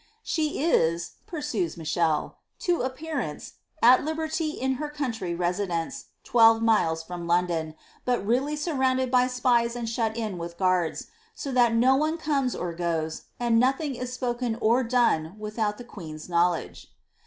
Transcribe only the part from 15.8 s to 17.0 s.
queen's knowledge."